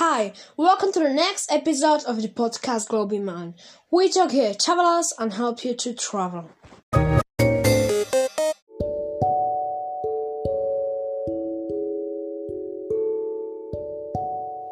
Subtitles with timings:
[0.00, 3.56] Hi, welcome to the next episode of the podcast Global Man.
[3.90, 6.50] We talk here travelers and help you to travel.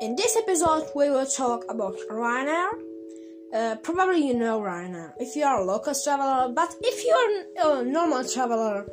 [0.00, 2.68] In this episode, we will talk about Ryanair.
[3.52, 7.84] Uh, probably you know Ryanair if you are a local traveler, but if you're a
[7.84, 8.86] normal traveler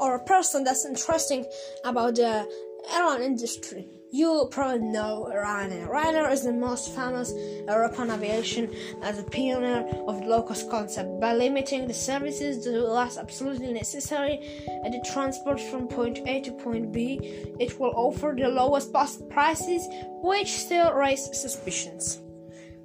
[0.00, 1.46] or a person that's interesting
[1.84, 2.44] about the
[2.92, 5.88] airline industry, you probably know Ryanair.
[5.88, 7.32] Ryanair is the most famous
[7.66, 12.80] European aviation as a pioneer of the low-cost concept by limiting the services to the
[12.80, 17.18] last absolutely necessary at the transport from point A to point B.
[17.58, 19.86] It will offer the lowest possible prices,
[20.22, 22.20] which still raise suspicions.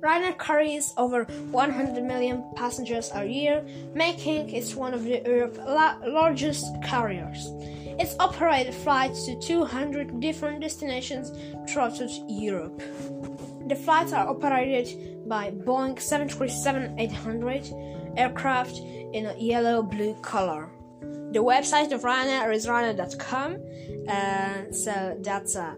[0.02, 5.98] Ryanair carries over 100 million passengers a year, making it one of the Europe's la-
[6.08, 7.52] largest carriers.
[8.00, 11.32] It's operated flights to 200 different destinations
[11.70, 12.82] throughout Europe.
[13.68, 18.78] The flights are operated by Boeing 737-800 aircraft
[19.14, 20.70] in a yellow-blue color.
[21.32, 23.58] The website of Ryanair is ryanair.com,
[24.10, 25.76] uh, so that's uh,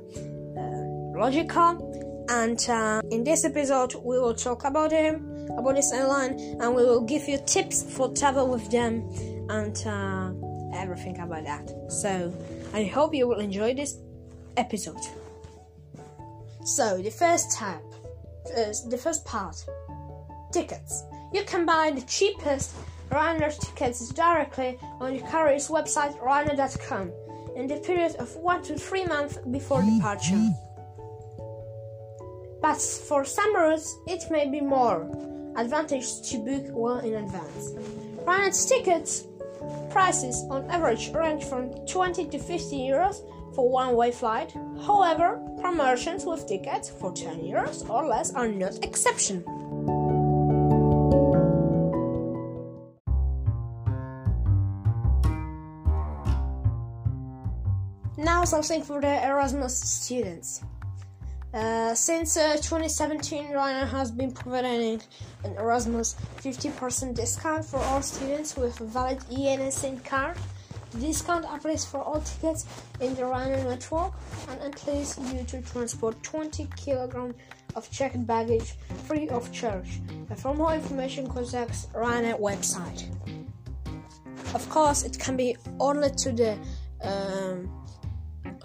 [0.58, 2.26] uh, logical.
[2.30, 6.84] And uh, in this episode, we will talk about him, about this airline, and we
[6.84, 9.08] will give you tips for travel with them
[9.50, 9.76] and
[10.74, 11.92] uh, everything about that.
[11.92, 12.34] So,
[12.74, 13.98] I hope you will enjoy this
[14.58, 15.02] episode.
[16.66, 17.82] So, the first tab,
[18.58, 19.64] is the first part
[20.52, 21.04] tickets.
[21.32, 22.76] You can buy the cheapest
[23.10, 27.12] Ryanair tickets directly on the carrier's website ryanair.com
[27.56, 30.50] in the period of 1 to 3 months before departure.
[32.62, 35.08] But for some routes, it may be more
[35.56, 37.72] advantageous to book well in advance.
[38.26, 39.26] Ryanair's tickets
[39.90, 43.22] prices on average range from 20 to 50 euros
[43.56, 44.54] for one way flight.
[44.86, 49.44] However, promotions with tickets for 10 euros or less are not exception.
[58.18, 60.64] Now something for the Erasmus students.
[61.54, 65.00] Uh, since uh, 2017, Ryanair has been providing
[65.44, 70.36] an Erasmus 50% discount for all students with a valid ENSN card.
[70.94, 72.66] The discount applies for all tickets
[73.02, 74.14] in the Ryanair network
[74.50, 77.36] and entitles you to transport 20 kilograms
[77.76, 78.74] of checked baggage
[79.06, 80.02] free of charge.
[80.38, 83.06] For more information, contact Ryanair website.
[84.56, 86.58] Of course, it can be only to the
[87.04, 87.83] um,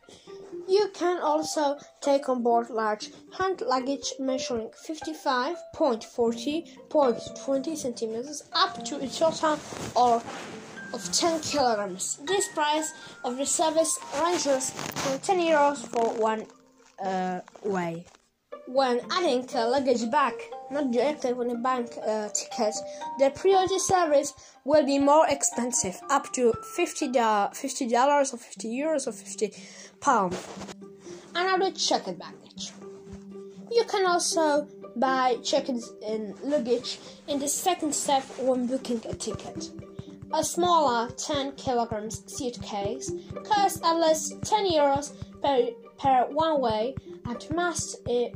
[0.70, 9.08] you can also take on board large hand luggage measuring 55.40.20 centimeters up to a
[9.08, 9.58] total
[9.96, 10.24] of,
[10.94, 12.20] of 10 kilograms.
[12.28, 16.46] This price of the service ranges from 10 euros for one
[17.04, 18.06] uh, way.
[18.68, 20.36] When adding a luggage back,
[20.72, 22.76] not directly on the bank uh, ticket,
[23.20, 24.34] the priority service
[24.66, 29.54] will be more expensive, up to $50, $50 or 50 euros or 50
[30.00, 30.48] pounds.
[31.36, 32.72] Another checked baggage.
[33.72, 35.70] You can also buy checked
[36.02, 39.70] in luggage in the second step when booking a ticket.
[40.34, 43.12] A smaller 10 kilograms suitcase
[43.44, 48.30] costs at least 10 euros per, per one way and must uh,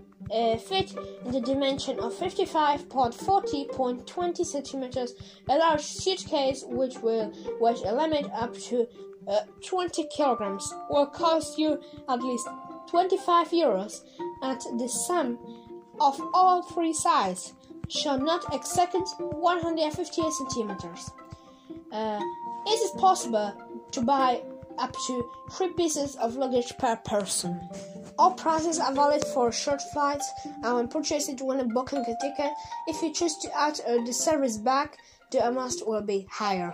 [0.58, 0.94] fit
[1.26, 5.16] in the dimension of 55.40.20 centimeters.
[5.50, 8.88] A large suitcase, which will weigh a limit up to
[9.28, 12.48] uh, 20 kilograms, will cost you at least
[12.90, 14.02] 25 euros,
[14.42, 15.38] and the sum
[16.00, 17.54] of all three sizes
[17.88, 18.90] shall not exceed
[19.20, 21.12] 150 centimeters.
[21.92, 22.20] Uh,
[22.66, 23.54] it is possible
[23.92, 24.42] to buy
[24.78, 27.60] up to three pieces of luggage per person.
[28.18, 30.30] All prices are valid for short flights
[30.64, 32.54] and when purchased when booking a ticket.
[32.88, 34.98] If you choose to add uh, the service back,
[35.32, 36.74] the amount will be higher.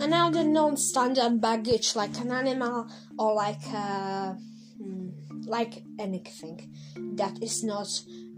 [0.00, 2.88] Another non-standard baggage, like an animal
[3.18, 4.47] or like uh, hmm,
[5.48, 6.74] like anything
[7.16, 7.88] that is not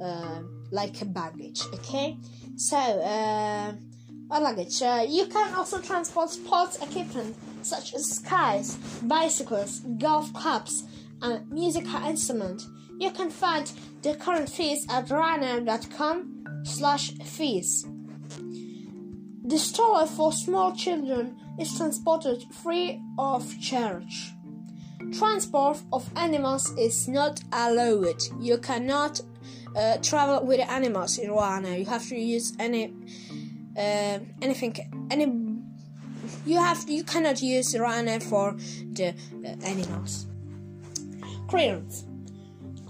[0.03, 0.41] uh,
[0.71, 1.63] like a baggage.
[1.75, 2.19] Okay,
[2.57, 3.73] so uh,
[4.39, 4.83] luggage.
[4.83, 10.85] Uh, you can also transport sports equipment such as skis, bicycles, golf clubs,
[11.23, 12.63] and musical instrument.
[12.99, 13.71] You can find
[14.03, 17.87] the current fees at ryanair.com slash fees.
[19.45, 24.33] The stroller for small children is transported free of charge.
[25.19, 28.23] Transport of animals is not allowed.
[28.39, 29.21] You cannot
[29.75, 31.79] uh, travel with animals in Ryanair.
[31.79, 32.93] You have to use any
[33.77, 34.77] uh, anything
[35.11, 35.27] any.
[36.45, 38.53] You have you cannot use Ryanair for
[38.93, 40.27] the uh, animals.
[41.49, 42.05] Clearance.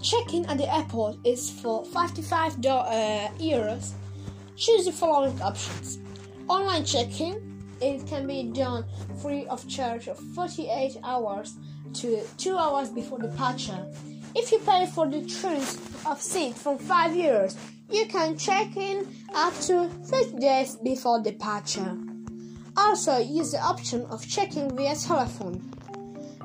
[0.01, 3.91] Check-in at the airport is for 55 uh, euros.
[4.57, 5.99] Choose the following options.
[6.47, 7.47] Online check-in.
[7.79, 8.85] It can be done
[9.21, 11.57] free of charge of 48 hours
[11.93, 13.85] to 2 hours before departure.
[14.35, 17.57] If you pay for the choice of seat from 5 years,
[17.89, 21.97] you can check in up to 30 days before departure.
[22.77, 25.59] Also, use the option of checking via telephone,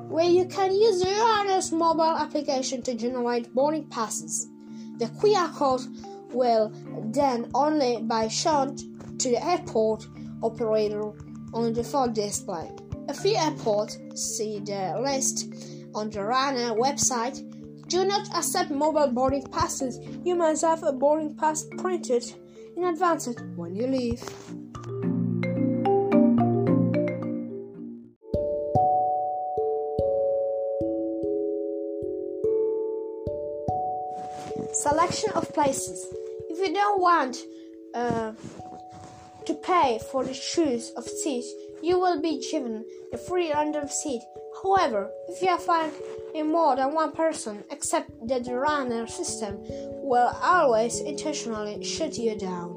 [0.09, 4.49] where you can use the Ryanair's mobile application to generate boarding passes.
[4.99, 5.83] The QR code
[6.33, 6.73] will
[7.13, 8.77] then only be shown
[9.19, 10.07] to the airport
[10.43, 11.13] operator
[11.55, 12.71] on the phone display.
[13.09, 15.49] A few airports see the list
[15.95, 17.41] on the Ryanair website
[17.89, 20.01] do not accept mobile boarding passes.
[20.25, 22.25] You must have a boarding pass printed
[22.77, 24.21] in advance when you leave.
[34.73, 36.07] Selection of places.
[36.51, 37.37] If you don't want
[37.95, 38.33] uh,
[39.45, 41.53] to pay for the choice of seats,
[41.87, 44.21] you will be given a free random seat.
[44.61, 45.93] However, if you flying
[46.35, 49.59] in more than one person, except that the Ryanair system
[50.03, 52.71] will always intentionally shut you down.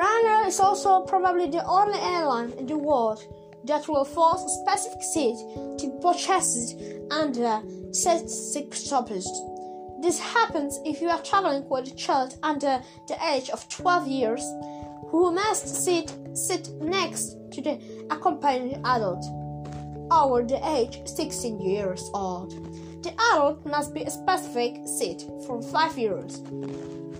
[0.00, 3.20] Ryanair is also probably the only airline in the world
[3.66, 5.36] that will force a specific seat
[5.78, 6.74] to be purchased
[7.12, 7.62] under
[7.92, 9.30] set stoppage.
[10.02, 14.42] This happens if you are traveling with a child under the age of 12 years
[15.08, 17.78] who must sit, sit next to the
[18.10, 19.24] accompanying adult
[20.10, 22.52] over the age 16 years old.
[23.02, 26.42] The adult must be a specific seat for 5 years.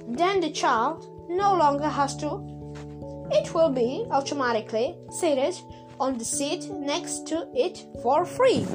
[0.09, 2.43] Then the child no longer has to.
[3.31, 5.55] It will be automatically seated
[5.99, 8.67] on the seat next to it for free.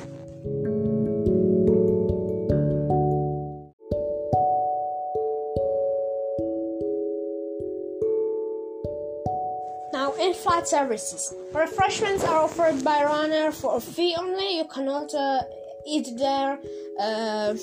[10.22, 11.34] Now, in-flight services.
[11.54, 14.58] Refreshments are offered by Ryanair for a fee only.
[14.58, 15.42] You cannot uh,
[15.88, 16.60] eat there
[17.00, 17.56] uh,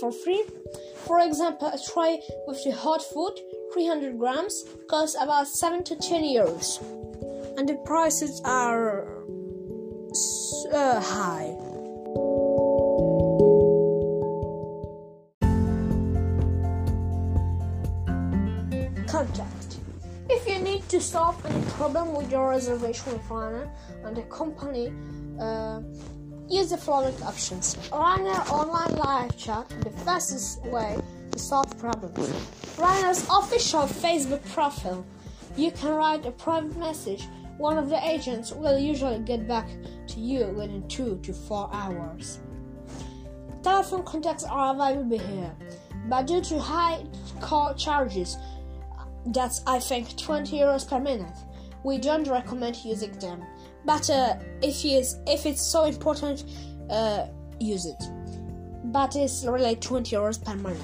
[0.00, 0.44] for free.
[1.06, 3.38] For example, a tray with the hot food,
[3.74, 6.80] 300 grams, costs about 7 to 10 euros.
[7.58, 9.06] And the prices are
[10.72, 11.56] uh, high.
[19.06, 19.65] Contact.
[20.28, 23.70] If you need to solve any problem with your reservation with Ryanair
[24.04, 24.92] and the company,
[25.40, 25.82] uh,
[26.48, 27.76] use the following options.
[27.90, 30.98] Ryanair online live chat, the fastest way
[31.30, 32.28] to solve problems.
[32.76, 35.06] Ryanair's official Facebook profile.
[35.56, 37.24] You can write a private message.
[37.58, 39.68] One of the agents will usually get back
[40.08, 42.40] to you within two to four hours.
[43.62, 45.54] Telephone contacts are available here,
[46.08, 47.04] but due to high
[47.40, 48.36] call charges,
[49.26, 51.36] that's I think 20 euros per minute.
[51.84, 53.44] We don't recommend using them,
[53.84, 56.44] but uh, if it's if it's so important,
[56.90, 57.26] uh,
[57.60, 58.02] use it.
[58.84, 60.80] But it's really 20 euros per minute,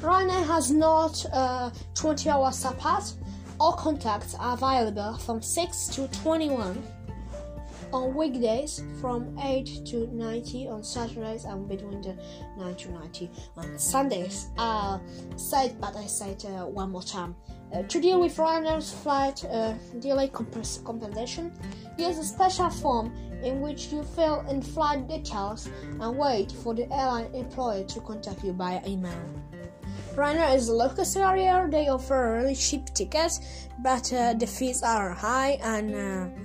[0.02, 3.14] Ryanair has not uh, 20 hour support.
[3.60, 6.84] All contacts are available from 6 to 21
[7.94, 12.18] on weekdays from 8 to 90 on Saturdays and between the
[12.58, 14.48] 9 to 90 on Sundays.
[14.58, 15.00] Uh,
[15.38, 17.36] said, but I said uh, one more time.
[17.74, 21.52] Uh, to deal with Ryanair's flight uh, delay comp- compensation,
[21.98, 25.70] use a special form in which you fill in flight details
[26.00, 29.18] and wait for the airline employee to contact you by email.
[30.16, 31.68] Ryanair is a local carrier.
[31.70, 36.42] They offer really cheap tickets, but uh, the fees are high and uh,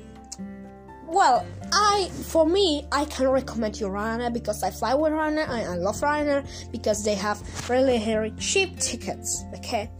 [1.06, 5.48] well, I for me I can recommend you Ryanair because I fly with Ryanair.
[5.48, 9.44] I, I love Ryanair because they have really very cheap tickets.
[9.56, 9.90] Okay,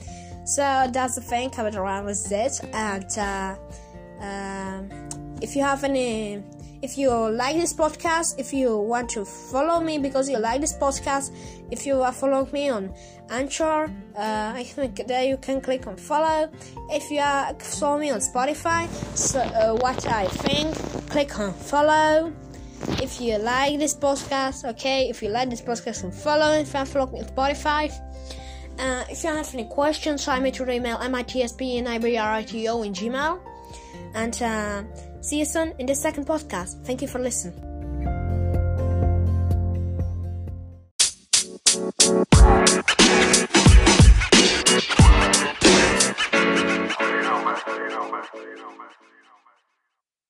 [0.45, 2.61] so that's the thing about Ryanair is it.
[2.73, 3.57] And uh,
[4.21, 6.45] um, if you have any
[6.83, 10.73] if you like this podcast, if you want to follow me because you like this
[10.73, 11.31] podcast,
[11.71, 12.95] if you are following me on
[13.29, 16.51] Anchor, uh, I think there you can click on follow.
[16.91, 20.75] If you are following me on Spotify, so uh, what I think,
[21.11, 22.33] click on follow.
[23.03, 25.09] If you like this podcast, okay.
[25.11, 26.53] If you like this podcast, follow.
[26.55, 27.93] If you follow me on Spotify.
[28.79, 33.41] Uh, if you have any questions, send me to email mitsp in gmail.
[34.15, 34.83] And uh,
[35.21, 36.85] See you soon in the second podcast.
[36.85, 37.70] Thank you for listening.